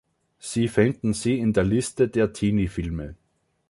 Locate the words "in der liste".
1.37-2.07